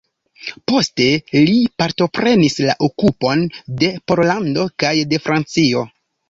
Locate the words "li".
1.49-1.53